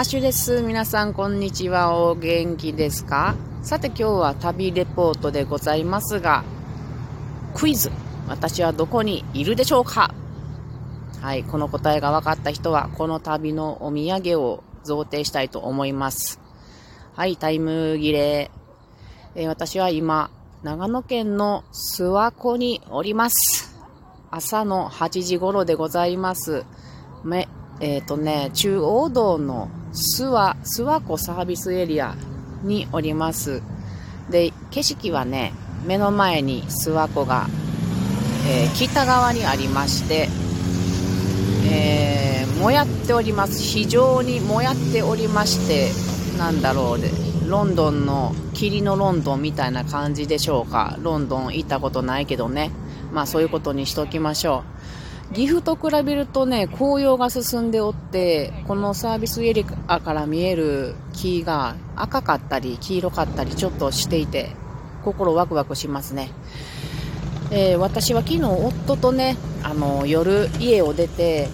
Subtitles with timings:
[0.00, 0.62] ハッシュです。
[0.62, 1.94] 皆さん、こんにちは。
[1.94, 3.34] お元気ですか？
[3.62, 6.42] さて、今日は旅レポートでございますが、
[7.54, 7.90] クイズ。
[8.26, 10.14] 私はどこにいるでしょうか？
[11.20, 16.40] はい、この答えが分かった人は、この旅のお土産を贈呈したいと思います。
[17.14, 18.50] はい、タイム切れ。
[19.34, 20.30] えー、私は今、
[20.62, 23.78] 長野県の諏訪湖におります。
[24.30, 26.64] 朝の8時頃でございます。
[27.22, 27.48] め、
[27.80, 32.14] えっ、ー、とね、中央道の諏訪、諏訪湖サービスエリア
[32.62, 33.62] におります。
[34.30, 35.52] で、景色はね、
[35.86, 37.46] 目の前に諏訪湖が、
[38.48, 40.28] えー、北側にありまして、
[41.72, 43.62] えー、もやっております。
[43.62, 45.90] 非常にもやっておりまして、
[46.38, 47.10] なんだろうで、
[47.46, 50.96] ロンドンの霧のロンドンみたいな感じでしょうか。
[51.00, 52.70] ロンドン行ったことないけどね。
[53.12, 54.80] まあそういうことにしときましょう。
[55.32, 64.50] 岐阜と比べるとね、紅葉が進んでおって、このサービスエリアから見える木が赤かったり黄色かったりちょっとしていて、
[65.04, 66.30] 心ワクワクしますね。
[67.52, 71.48] えー、私は昨日夫とね、あの、夜家を出て、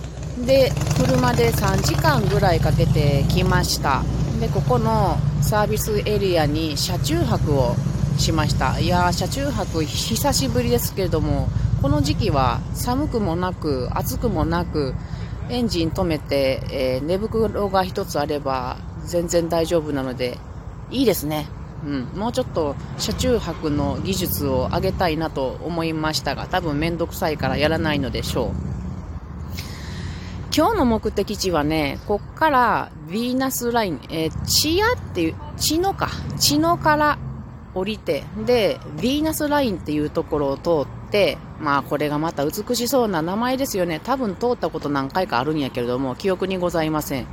[0.47, 4.03] で、車で3時間ぐらいかけて来ました。
[4.41, 7.75] で、ここのサービスエリアに車中泊を
[8.19, 8.79] しました。
[8.79, 11.49] いやー、車中泊久しぶりですけれども、
[11.83, 14.95] この時期は寒くもなく、暑くもなく、
[15.49, 20.39] エンジン止めて、えー、寝袋が一つあれば全然大丈夫なので、
[20.91, 21.47] いいですね。
[21.85, 28.51] うん、もうちょっと車中泊の技術を上げたいなと思いましたが、多分めんどくさいからやらないのでしょう。
[30.57, 37.19] 今日の目的地はね、こっからヴィーナスライン、えー、チアっていう、血のか、血のから
[37.75, 40.96] 降りて、で、ヴィーナスラインっていうところを通って、
[41.61, 44.01] まあこれがまた美しそうな名前ですよね。
[44.03, 47.27] 多分通ったこと何回かあるんやけれども、記憶にございません。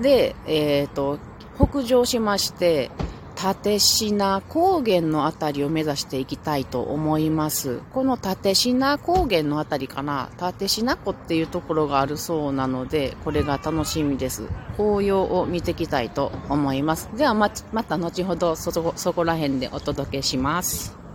[0.00, 1.18] で、えっ、ー、と、
[1.58, 2.90] 北上しまして、
[3.36, 7.80] 立品高原のあたりを目指していきたいと思います。
[7.92, 14.48] この立品高原のあたりかな、立品湖っていうところがあるそうなので、これが楽しみです。
[14.76, 17.10] 紅葉を見ていきたいと思います。
[17.16, 18.72] ではま、また後ほど、そ
[19.12, 21.05] こら辺でお届けします。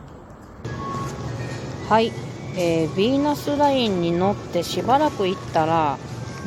[1.92, 2.14] はい、
[2.56, 5.98] えー、ヴィーナスラインに乗ってしばらく行ったら、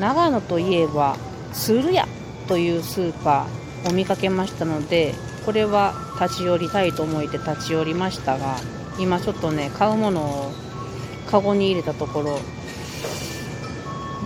[0.00, 1.18] 長野といえば、
[1.52, 2.08] 鶴屋
[2.48, 8.56] というスーパーを見かけましたので、これは立ち寄りたいと思って立ち寄りましたが
[8.98, 10.52] 今ちょっとね買うものを
[11.26, 12.40] カゴに入れたところ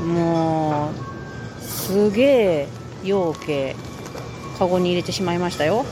[0.05, 0.91] も
[1.61, 2.69] うすげえ
[3.03, 3.75] 陽気
[4.56, 5.85] カゴに入れてしまいましたよ。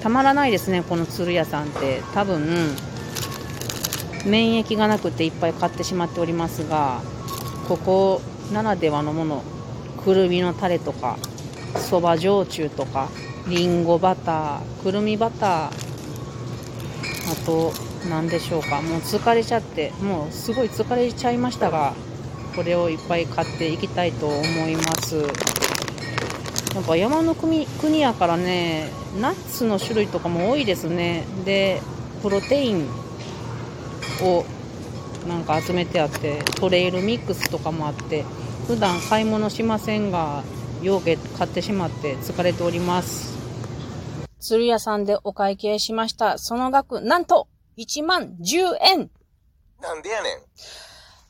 [0.00, 2.02] たまらないですねこの鶴屋さんって。
[2.14, 2.76] 多分
[4.26, 7.00] 免疫がなくていっぱい買ってしまっておりますが
[7.68, 8.20] ここ
[8.52, 9.42] ならではのもの
[10.04, 11.18] くるみのタレとか
[11.76, 13.08] そば焼酎とか
[13.46, 15.70] りんごバターくるみバターあ
[17.44, 17.72] と
[18.08, 21.94] 何でしょうかもう疲れちゃってもうすごい疲れちゃいましたが
[22.56, 25.16] これをいっぱい買っていきたいと思います。
[26.74, 28.90] やっぱ山の国国やからね
[29.20, 31.24] ナッツの種類とかも多いですね。
[31.44, 31.80] で
[32.22, 33.07] プロテイン。
[34.22, 34.44] を
[35.28, 38.24] なんか集めてあってトレイルミックスとかもあって
[38.66, 40.42] 普段買い物しませんが
[40.82, 43.38] ようけ買ってしまって疲れております
[44.40, 46.38] 鶴屋さんでお会計しました。
[46.38, 49.10] その額、なんと、1万10円
[49.80, 50.38] なんでやねん。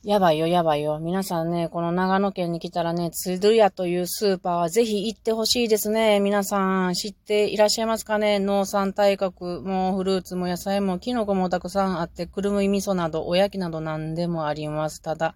[0.01, 0.99] やばいよ、やばいよ。
[0.99, 6.21] 皆さんね、この長野県に来たらね、鶴屋というスーパーはぜひ行ってほしいですね。
[6.21, 8.39] 皆さん知っていらっしゃいますかね？
[8.39, 15.01] 農産体格もフルーツも野菜もキノコもたくさんあって、くるみ味噌など、おやきなど何でもあります。
[15.01, 15.35] ただ、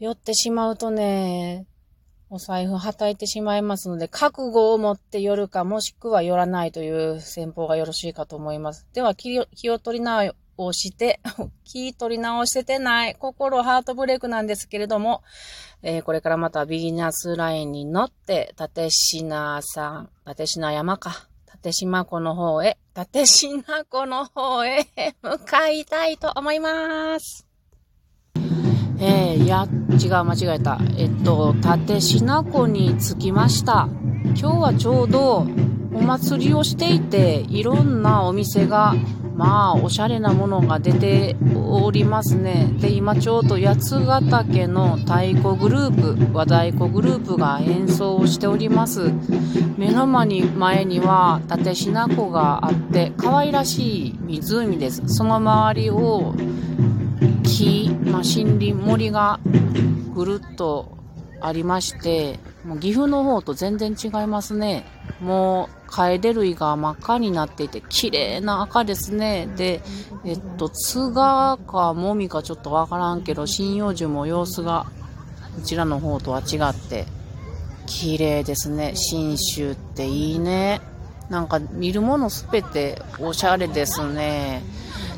[0.00, 1.66] 寄ってしまうとね、
[2.28, 8.86] お財布はたいてしまいますので、覚悟を持って寄るか、もしくは寄らないという戦法がよろしいかと思います。
[8.92, 10.34] では、気を取り直
[10.72, 11.20] して、
[11.64, 15.22] 気取り直しててない、心ハートブレイクなんですけれども、
[15.82, 21.26] えー、これからまたビギナスラインに乗って、立品さん、立品山か、
[21.64, 24.86] 立島湖の方へ、立品湖の方へ
[25.22, 27.46] 向かいたいと思います。
[29.02, 29.66] えー、や、
[29.98, 30.78] 違う、間違えた。
[30.96, 33.88] えっと、立品湖に着きました。
[34.38, 35.46] 今日はちょうど
[35.92, 38.94] お祭りをしていて、いろんなお店が、
[39.40, 42.68] まあ、おしゃれなものが出ておりますね。
[42.78, 49.10] で、今ちょうど八ヶ岳の太鼓グループ、和太鼓グループが演奏をしております。
[49.78, 55.02] 目の前に前には立品湖があって、可愛らしい湖です。
[55.06, 56.34] その周りを
[57.42, 59.40] 木、まあ、森林、森が
[60.14, 60.98] ぐるっと
[61.40, 64.84] ありまして、もう岐阜の方と全然違いますね。
[65.20, 69.48] もう、カエデ類が真っ赤になっていて、綺麗な赤ですね。
[69.56, 69.82] で、
[70.24, 74.86] えっと、ツガかモミかちょっとわからんけど、針葉樹も様子が、
[75.58, 77.06] うちらの方とは違って、
[77.86, 78.92] 綺麗ですね。
[78.94, 80.80] 新州っていいね。
[81.28, 84.62] なんか見るものすべておしゃれですね。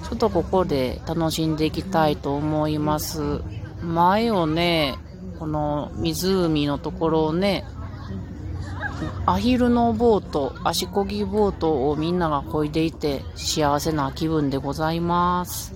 [0.08, 3.40] ちょっとここで楽しんでいきたいと思います。
[3.82, 4.96] 前をね、
[5.42, 7.64] この湖のところをね、
[9.26, 15.74] アヒルのボート、足こぎボートをみんなが漕いでいて幸せな気分でございます。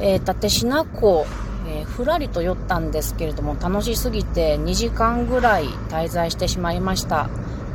[0.00, 1.26] えー、立品港、
[1.68, 7.28] えー、ふらりと寄ったんですけれども楽しすぎて2時間ぐらい滞在してしまいました。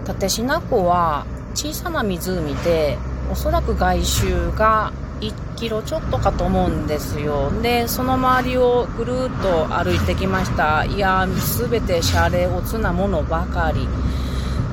[0.07, 2.97] 立品湖は小さな湖で
[3.31, 4.91] おそらく外周が
[5.21, 7.51] 1キロちょっとかと思うんですよ。
[7.61, 10.85] で、その周りをぐるっと歩いてきました。
[10.85, 13.87] いやすべてシャレオツなものばかり。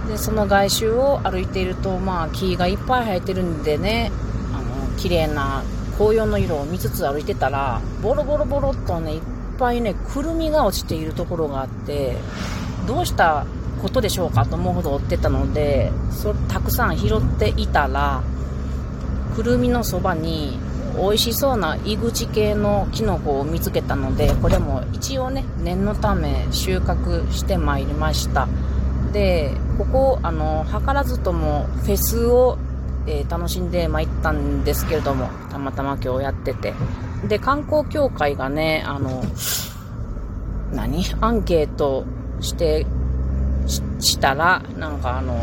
[0.09, 4.13] で、その外周を歩いていると、まあ、木がいっぱい生えてるんでね、
[4.53, 5.63] あの、綺麗な
[5.97, 9.21] 紅葉の色を見つつ歩いてたら、ボロボロボロっとね、いっ
[9.59, 12.17] ぱいね、くるみが落ちているところがあって、
[12.87, 13.47] どうした
[13.81, 18.23] ことでしょうかと思うほど追ってたので、それたくさん拾っていたら、
[19.35, 20.59] くるみのそばに
[20.97, 28.49] 美味しそうな井口系のキノコを見つけたので、これも一応ね、念のため収穫してまいりました。
[29.13, 32.59] で、ここ、あの、図らずともフェスを、
[33.07, 36.75] えー、楽しんで参ったんですけれども、たまたま今日やってて。
[37.29, 39.25] で、観光協会がね、あの、
[40.73, 41.05] 何？
[41.21, 42.05] アンケート
[42.41, 42.87] して
[43.67, 45.39] したら、なんかあの、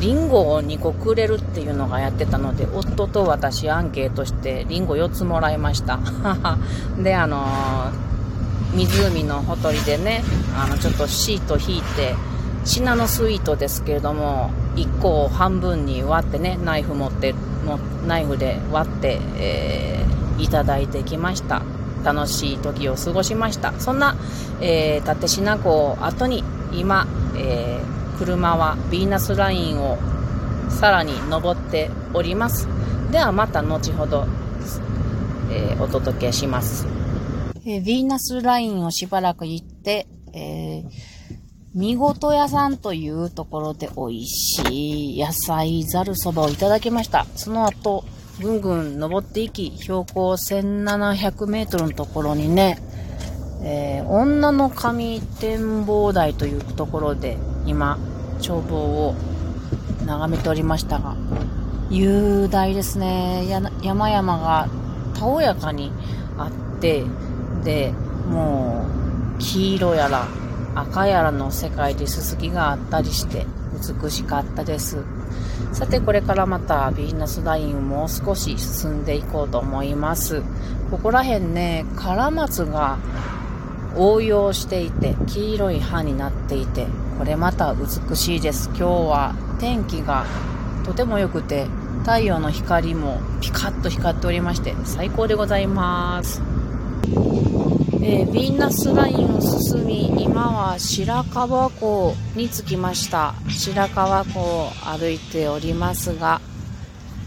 [0.00, 6.00] リンゴを2個くれるっていうのがやってたので、夫と私アンケートしてリンゴ4つもらいました。
[7.02, 7.46] で、あの
[8.74, 10.24] 湖のほとりでね、
[10.56, 12.14] あの、ちょっとシート引いて、
[12.64, 17.32] シナノスイートですけれども、1個を半分に割ってね、ナイフ持って、
[17.64, 21.62] もナイフで割って、えー、いただいてきました。
[22.04, 23.72] 楽しい時を過ごしました。
[23.78, 24.16] そんな、
[24.60, 26.42] えー、立品湖後に
[26.74, 29.98] 今、えー、車はヴィーナスラインを
[30.70, 32.66] さらに登っております。
[33.10, 34.26] ではまた後ほど、
[35.50, 36.86] えー、お届けします。
[37.64, 40.90] えー、ヴィーナスラインをしばらく行って、えー、
[41.74, 47.26] 見事屋さんというところで美味しい野菜ざるそばをいただきました。
[47.36, 48.04] その後、
[48.40, 52.78] ぐんぐん登っていき、標高1700メートルのところにね、
[53.64, 57.98] えー、女の神展望台というところで今、
[58.40, 59.14] 眺望を
[60.04, 61.16] 眺めておりましたが、
[61.90, 63.46] 雄大ですね。
[63.82, 64.68] 山々が
[65.14, 65.92] たおやかに
[66.38, 67.04] あって、
[67.62, 67.92] で、
[68.28, 68.86] も
[69.36, 70.26] う、黄色やら
[70.74, 73.46] 赤やらの世界でススキがあったりして
[74.02, 75.04] 美しかったです。
[75.72, 80.42] さて、これからまたヴィーナスラインをもう少し進んでいこうと思います。
[80.90, 82.98] ここら辺ね、カラマツが
[83.96, 86.86] 応用していて黄色い葉になっていて
[87.18, 88.68] これまた美しいです。
[88.68, 90.24] 今日は天気が
[90.84, 91.66] とても良くて
[92.00, 96.42] 太陽の光もピカッと光っておりまして最高でございます、
[98.02, 103.34] えー、ヴィーナスラインを進み今は白川湖に着きました。
[103.48, 106.40] 白川湖を歩いておりますが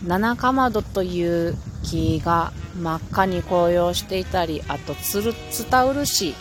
[0.05, 6.36] 七かまどという木が真っ赤に紅葉していたりあとツルツタウルシ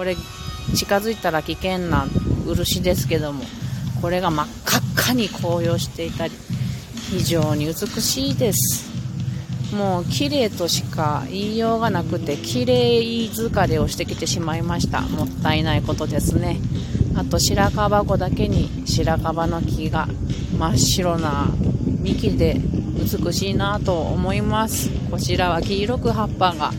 [0.00, 0.16] これ
[0.74, 2.06] 近づいたら危険な
[2.46, 3.44] 漆ですけども
[4.00, 6.32] これが真っ赤っかに紅葉していたり
[7.10, 8.88] 非常に美しいです。
[9.76, 15.02] もう綺麗としか言いようがなくて綺麗疲れをしてきてしまいました。
[15.02, 16.56] もったいないことですね。
[17.14, 20.08] あと白樺湖だけに白樺の木が
[20.58, 21.48] 真っ白な
[22.00, 22.58] 幹で
[22.98, 24.88] 美しいなと思います。
[25.10, 26.72] こちらは黄色く葉っぱが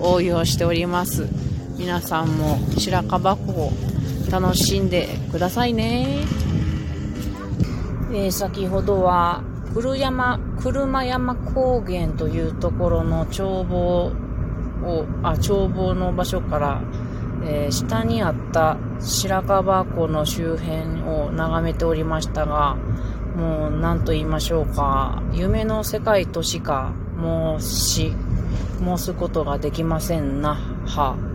[0.00, 1.43] 応用しております。
[1.76, 3.72] 皆さんも白樺湖を
[4.30, 6.18] 楽しんでくださいね。
[8.12, 9.42] えー、先ほどは
[9.74, 14.12] 車山、車山高原というところの眺望
[14.84, 16.80] を、あ、眺望の場所から、
[17.44, 22.76] えー、下にあった白樺湖の周辺を眺めておりましたが、
[23.36, 26.92] もう何と言いましょうか、夢の世界としか
[27.58, 28.12] 申し、
[28.78, 30.54] 申すことができませんな、
[30.86, 31.33] は。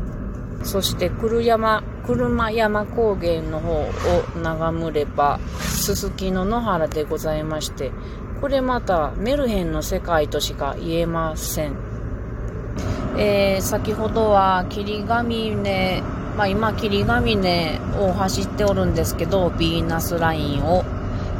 [0.63, 3.89] そして車山、車山高原の方を
[4.41, 7.91] 眺めれば、すすきの野原でございまして、
[8.41, 11.75] これまたメルヘンの世界としか言えません。
[13.17, 16.03] えー、先ほどは霧ヶ峰、
[16.37, 20.85] まあ、今霧ヶ峰を走っておるんですけど、ヴィーナスラインを。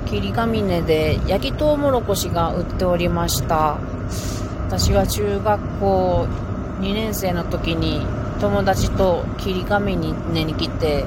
[0.07, 3.77] 霧ヶ峰で焼きとうもろこしが売っておりました。
[4.67, 6.27] 私が中学校
[6.79, 8.05] 2年生の時に
[8.39, 11.05] 友達と霧ヶ峰に来て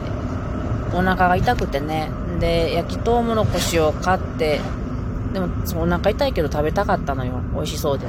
[0.93, 2.11] お腹が痛くてね。
[2.41, 4.61] で焼きとうもろこしを買って
[5.33, 7.41] でもお腹痛いけど食べたかったのよ。
[7.55, 8.07] 美味しそうで。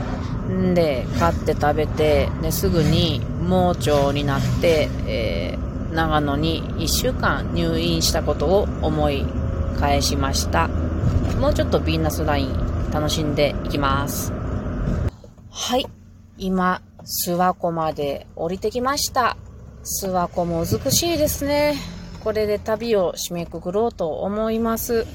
[0.53, 9.25] んで買って食べてですぐに盲腸になって、えー、長野に1週間入院したことを思い
[9.79, 10.67] 返しました。
[11.39, 14.33] もうちょっとヴィーナスライン楽しんでいきます。
[15.49, 15.85] はい。
[16.37, 19.37] 今諏訪湖まで降りてきました
[19.83, 21.75] 諏訪湖も美しいですね
[22.23, 25.05] これで旅を締めくくろうと思います。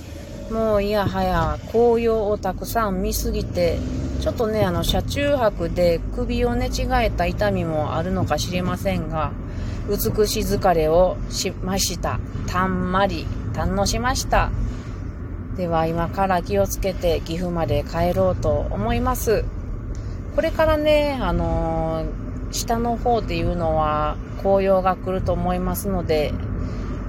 [0.51, 3.79] もういやはや紅葉をたくさん見すぎて、
[4.21, 9.33] ちょっとね、あの、車中泊で首を寝違えた痛みもあるのか知りませんが、
[9.89, 12.21] 美し疲れをしました。
[12.47, 14.51] たんまり堪能しました。
[15.57, 19.47] では今から気をつけて岐阜まで帰ろうと思います。
[20.39, 26.33] これからね、あのー、下の方っていうのは紅葉が来ると思いますので、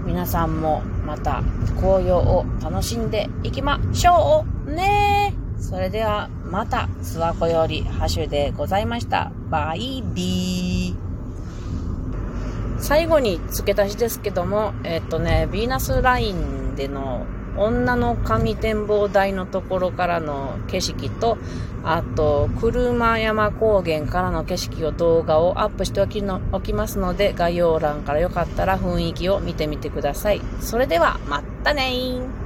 [0.03, 1.43] 皆さんもまた
[1.79, 9.31] 紅葉を楽しんでいきましょうねそれではまた諏訪湖よりハッシュでございました。
[9.51, 12.79] バイビー。
[12.81, 17.27] 最後に付け足しですけども、えっとね、ヴィーナスラインでの
[17.58, 21.38] 女の神展望台のところからの景色と、
[21.84, 30.41] あと、車山高原からの景色を動画をアップしておきのおきますので、概要欄からよかったら雰囲気を見てみてください。
[30.60, 32.38] それでは、またねー。